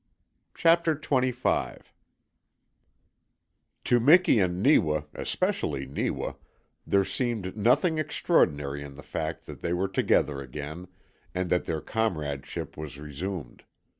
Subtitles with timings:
[0.55, 1.93] CHAPTER TWENTY FIVE
[3.83, 6.33] To Miki and Neewa, especially Neewa,
[6.87, 10.87] there seemed nothing extraordinary in the fact that they were together again,
[11.35, 13.63] and that their comradeship was resumed.